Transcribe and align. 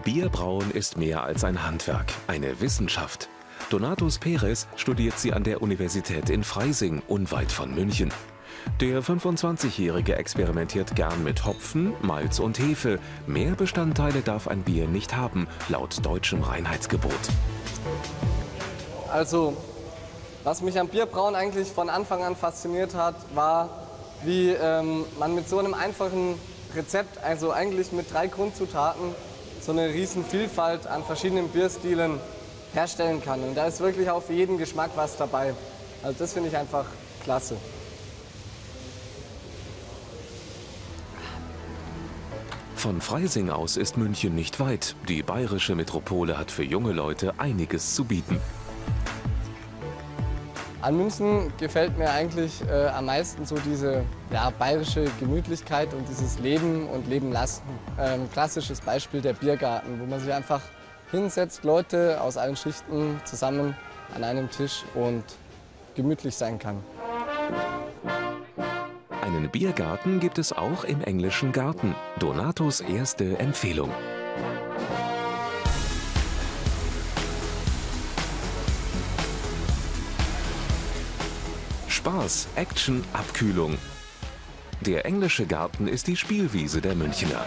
Bierbrauen 0.00 0.70
ist 0.70 0.96
mehr 0.96 1.22
als 1.22 1.44
ein 1.44 1.64
Handwerk, 1.64 2.12
eine 2.26 2.60
Wissenschaft. 2.60 3.28
Donatus 3.68 4.18
Perez 4.18 4.66
studiert 4.76 5.18
sie 5.18 5.32
an 5.32 5.44
der 5.44 5.60
Universität 5.62 6.30
in 6.30 6.42
Freising, 6.42 7.02
unweit 7.06 7.52
von 7.52 7.74
München. 7.74 8.10
Der 8.80 9.02
25-Jährige 9.02 10.16
experimentiert 10.16 10.96
gern 10.96 11.22
mit 11.22 11.44
Hopfen, 11.44 11.92
Malz 12.02 12.38
und 12.38 12.58
Hefe. 12.58 12.98
Mehr 13.26 13.52
Bestandteile 13.52 14.22
darf 14.22 14.48
ein 14.48 14.62
Bier 14.62 14.88
nicht 14.88 15.16
haben, 15.16 15.46
laut 15.68 16.04
deutschem 16.04 16.42
Reinheitsgebot. 16.42 17.12
Also, 19.12 19.56
was 20.44 20.62
mich 20.62 20.80
am 20.80 20.88
Bierbrauen 20.88 21.34
eigentlich 21.34 21.68
von 21.68 21.90
Anfang 21.90 22.24
an 22.24 22.36
fasziniert 22.36 22.94
hat, 22.94 23.16
war, 23.34 23.68
wie 24.24 24.50
ähm, 24.50 25.04
man 25.18 25.34
mit 25.34 25.48
so 25.48 25.58
einem 25.58 25.74
einfachen 25.74 26.34
Rezept, 26.74 27.22
also 27.22 27.52
eigentlich 27.52 27.92
mit 27.92 28.12
drei 28.12 28.26
Grundzutaten, 28.26 29.14
so 29.60 29.72
eine 29.72 29.88
riesen 29.88 30.24
Vielfalt 30.24 30.86
an 30.86 31.04
verschiedenen 31.04 31.48
Bierstilen 31.48 32.18
herstellen 32.72 33.22
kann. 33.22 33.42
Und 33.42 33.54
da 33.54 33.66
ist 33.66 33.80
wirklich 33.80 34.10
auch 34.10 34.22
für 34.22 34.32
jeden 34.32 34.58
Geschmack 34.58 34.90
was 34.96 35.16
dabei. 35.16 35.54
Also 36.02 36.18
das 36.18 36.32
finde 36.32 36.48
ich 36.48 36.56
einfach 36.56 36.86
klasse. 37.24 37.56
Von 42.74 43.02
Freising 43.02 43.50
aus 43.50 43.76
ist 43.76 43.98
München 43.98 44.34
nicht 44.34 44.58
weit. 44.58 44.96
Die 45.06 45.22
bayerische 45.22 45.74
Metropole 45.74 46.38
hat 46.38 46.50
für 46.50 46.64
junge 46.64 46.92
Leute 46.92 47.34
einiges 47.38 47.94
zu 47.94 48.04
bieten. 48.04 48.40
An 50.82 50.96
München 50.96 51.52
gefällt 51.58 51.98
mir 51.98 52.10
eigentlich 52.10 52.62
äh, 52.66 52.86
am 52.86 53.04
meisten 53.04 53.44
so 53.44 53.56
diese 53.56 54.02
ja, 54.32 54.50
bayerische 54.58 55.04
Gemütlichkeit 55.20 55.92
und 55.92 56.08
dieses 56.08 56.38
Leben 56.38 56.88
und 56.88 57.06
Leben 57.06 57.32
lassen. 57.32 57.62
Ähm, 57.98 58.30
klassisches 58.32 58.80
Beispiel 58.80 59.20
der 59.20 59.34
Biergarten, 59.34 60.00
wo 60.00 60.06
man 60.06 60.20
sich 60.20 60.32
einfach 60.32 60.62
hinsetzt, 61.10 61.64
Leute 61.64 62.18
aus 62.22 62.38
allen 62.38 62.56
Schichten 62.56 63.20
zusammen 63.24 63.76
an 64.14 64.24
einem 64.24 64.50
Tisch 64.50 64.84
und 64.94 65.24
gemütlich 65.94 66.34
sein 66.34 66.58
kann. 66.58 66.82
Einen 69.22 69.50
Biergarten 69.50 70.18
gibt 70.18 70.38
es 70.38 70.52
auch 70.52 70.84
im 70.84 71.02
englischen 71.02 71.52
Garten. 71.52 71.94
Donatos 72.18 72.80
erste 72.80 73.38
Empfehlung. 73.38 73.90
Spaß, 82.00 82.48
Action, 82.54 83.04
Abkühlung. 83.12 83.76
Der 84.80 85.04
englische 85.04 85.44
Garten 85.44 85.86
ist 85.86 86.06
die 86.06 86.16
Spielwiese 86.16 86.80
der 86.80 86.94
Münchner. 86.94 87.44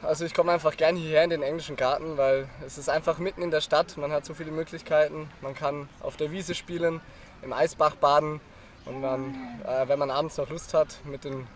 Also 0.00 0.24
ich 0.24 0.32
komme 0.32 0.52
einfach 0.52 0.74
gerne 0.74 0.98
hierher 0.98 1.24
in 1.24 1.28
den 1.28 1.42
englischen 1.42 1.76
Garten, 1.76 2.16
weil 2.16 2.48
es 2.64 2.78
ist 2.78 2.88
einfach 2.88 3.18
mitten 3.18 3.42
in 3.42 3.50
der 3.50 3.60
Stadt. 3.60 3.98
Man 3.98 4.10
hat 4.10 4.24
so 4.24 4.32
viele 4.32 4.52
Möglichkeiten. 4.52 5.28
Man 5.42 5.54
kann 5.54 5.90
auf 6.00 6.16
der 6.16 6.32
Wiese 6.32 6.54
spielen, 6.54 7.02
im 7.42 7.52
Eisbach 7.52 7.94
baden 7.96 8.40
und 8.86 9.02
dann, 9.02 9.34
äh, 9.66 9.88
wenn 9.88 9.98
man 9.98 10.10
abends 10.10 10.38
noch 10.38 10.48
Lust 10.48 10.72
hat, 10.72 10.98
mit 11.04 11.24
den 11.24 11.46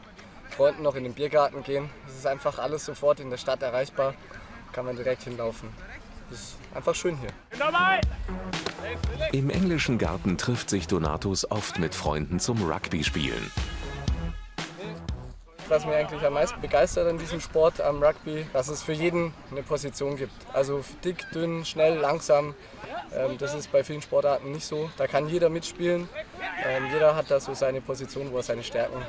Freunden 0.50 0.82
noch 0.82 0.96
in 0.96 1.04
den 1.04 1.14
Biergarten 1.14 1.62
gehen. 1.62 1.88
Es 2.06 2.14
ist 2.14 2.26
einfach 2.26 2.58
alles 2.58 2.84
sofort 2.84 3.20
in 3.20 3.30
der 3.30 3.38
Stadt 3.38 3.62
erreichbar. 3.62 4.12
Kann 4.74 4.84
man 4.84 4.96
direkt 4.96 5.22
hinlaufen. 5.22 5.70
Es 6.30 6.40
ist 6.40 6.56
einfach 6.74 6.94
schön 6.94 7.16
hier. 7.16 7.30
Im 9.32 9.50
englischen 9.50 9.98
Garten 9.98 10.38
trifft 10.38 10.70
sich 10.70 10.86
Donatus 10.86 11.50
oft 11.50 11.78
mit 11.78 11.94
Freunden 11.94 12.40
zum 12.40 12.62
Rugby-Spielen. 12.62 13.50
Was 15.68 15.84
mich 15.84 15.96
eigentlich 15.96 16.24
am 16.24 16.34
meisten 16.34 16.60
begeistert 16.60 17.08
an 17.08 17.18
diesem 17.18 17.40
Sport, 17.40 17.80
am 17.80 18.00
Rugby, 18.02 18.46
dass 18.52 18.68
es 18.68 18.82
für 18.82 18.92
jeden 18.92 19.34
eine 19.50 19.62
Position 19.64 20.16
gibt. 20.16 20.32
Also 20.52 20.84
dick, 21.04 21.24
dünn, 21.32 21.64
schnell, 21.64 21.96
langsam. 21.96 22.54
Ähm, 23.12 23.36
das 23.38 23.54
ist 23.54 23.72
bei 23.72 23.82
vielen 23.82 24.00
Sportarten 24.00 24.52
nicht 24.52 24.64
so. 24.64 24.90
Da 24.96 25.08
kann 25.08 25.28
jeder 25.28 25.48
mitspielen. 25.48 26.08
Ähm, 26.64 26.84
jeder 26.92 27.16
hat 27.16 27.30
da 27.30 27.40
so 27.40 27.52
seine 27.54 27.80
Position, 27.80 28.30
wo 28.30 28.36
er 28.36 28.42
seine 28.44 28.62
Stärken 28.62 29.02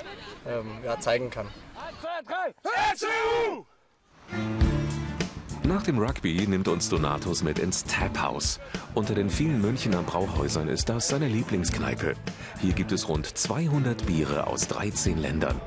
ähm, 0.48 0.80
ja, 0.84 1.00
zeigen 1.00 1.30
kann. 1.30 1.48
Nach 5.68 5.84
dem 5.84 6.00
Rugby 6.00 6.48
nimmt 6.48 6.70
uns 6.70 6.88
Donatus 6.88 7.44
mit 7.44 7.60
ins 7.60 7.84
Tap 7.84 8.22
House. 8.22 8.58
Unter 8.94 9.14
den 9.14 9.30
vielen 9.30 9.60
Münchner 9.60 10.02
Brauhäusern 10.02 10.70
ist 10.70 10.88
das 10.88 11.10
seine 11.10 11.28
Lieblingskneipe. 11.28 12.14
Hier 12.62 12.72
gibt 12.72 12.94
es 12.94 13.10
rund 13.10 13.26
200 13.38 14.06
Biere 14.06 14.48
aus 14.48 14.70
13 14.70 15.18
Ländern. 15.18 15.60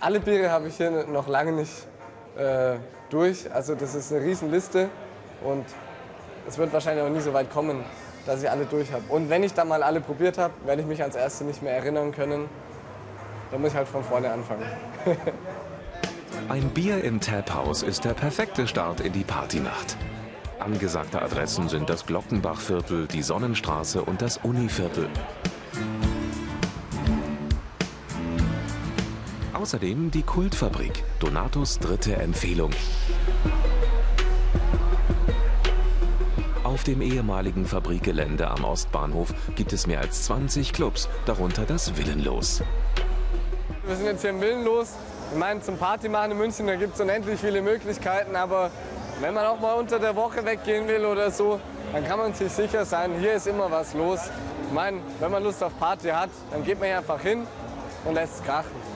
Alle 0.00 0.20
Biere 0.20 0.50
habe 0.50 0.68
ich 0.68 0.76
hier 0.76 1.06
noch 1.06 1.28
lange 1.28 1.52
nicht 1.52 1.72
äh, 2.36 2.76
durch. 3.08 3.50
Also 3.54 3.74
das 3.74 3.94
ist 3.94 4.12
eine 4.12 4.22
Riesenliste 4.22 4.90
und 5.42 5.64
es 6.46 6.58
wird 6.58 6.74
wahrscheinlich 6.74 7.06
auch 7.06 7.10
nie 7.10 7.20
so 7.20 7.32
weit 7.32 7.50
kommen, 7.50 7.82
dass 8.26 8.42
ich 8.42 8.50
alle 8.50 8.64
durch 8.66 8.92
habe. 8.92 9.04
Und 9.08 9.30
wenn 9.30 9.42
ich 9.42 9.54
dann 9.54 9.68
mal 9.68 9.82
alle 9.82 10.00
probiert 10.00 10.38
habe, 10.38 10.54
werde 10.64 10.82
ich 10.82 10.88
mich 10.88 11.00
ans 11.02 11.16
erste 11.16 11.44
nicht 11.44 11.62
mehr 11.62 11.74
erinnern 11.74 12.12
können. 12.12 12.48
Dann 13.50 13.60
muss 13.60 13.70
ich 13.70 13.76
halt 13.76 13.88
von 13.88 14.02
vorne 14.02 14.30
anfangen. 14.30 14.64
Ein 16.48 16.68
Bier 16.70 17.02
im 17.02 17.20
Tap 17.20 17.54
House 17.54 17.82
ist 17.82 18.04
der 18.04 18.14
perfekte 18.14 18.66
Start 18.66 19.00
in 19.00 19.12
die 19.12 19.24
Partynacht. 19.24 19.96
Angesagte 20.58 21.20
Adressen 21.20 21.68
sind 21.68 21.90
das 21.90 22.06
Glockenbachviertel, 22.06 23.06
die 23.06 23.22
Sonnenstraße 23.22 24.02
und 24.02 24.22
das 24.22 24.38
Univiertel. 24.38 25.08
Außerdem 29.52 30.10
die 30.10 30.22
Kultfabrik, 30.22 31.04
Donatus 31.20 31.78
dritte 31.78 32.16
Empfehlung. 32.16 32.70
Auf 36.74 36.82
dem 36.82 37.02
ehemaligen 37.02 37.66
Fabrikgelände 37.66 38.50
am 38.50 38.64
Ostbahnhof 38.64 39.32
gibt 39.54 39.72
es 39.72 39.86
mehr 39.86 40.00
als 40.00 40.24
20 40.24 40.72
Clubs, 40.72 41.08
darunter 41.24 41.62
das 41.66 41.96
Willenlos. 41.96 42.64
Wir 43.86 43.94
sind 43.94 44.06
jetzt 44.06 44.22
hier 44.22 44.30
im 44.30 44.40
Willenlos. 44.40 44.88
Ich 45.30 45.38
meine, 45.38 45.60
zum 45.60 45.78
Party 45.78 46.08
machen 46.08 46.32
in 46.32 46.38
München, 46.38 46.66
da 46.66 46.74
gibt 46.74 46.96
es 46.96 47.00
unendlich 47.00 47.38
viele 47.38 47.62
Möglichkeiten, 47.62 48.34
aber 48.34 48.72
wenn 49.20 49.34
man 49.34 49.46
auch 49.46 49.60
mal 49.60 49.74
unter 49.74 50.00
der 50.00 50.16
Woche 50.16 50.44
weggehen 50.44 50.88
will 50.88 51.04
oder 51.04 51.30
so, 51.30 51.60
dann 51.92 52.04
kann 52.04 52.18
man 52.18 52.34
sich 52.34 52.50
sicher 52.50 52.84
sein, 52.84 53.20
hier 53.20 53.34
ist 53.34 53.46
immer 53.46 53.70
was 53.70 53.94
los. 53.94 54.18
Ich 54.66 54.72
meine, 54.72 54.98
wenn 55.20 55.30
man 55.30 55.44
Lust 55.44 55.62
auf 55.62 55.78
Party 55.78 56.08
hat, 56.08 56.30
dann 56.50 56.64
geht 56.64 56.80
man 56.80 56.88
hier 56.88 56.98
einfach 56.98 57.20
hin 57.20 57.46
und 58.04 58.14
lässt 58.14 58.40
es 58.40 58.42
krachen. 58.42 58.93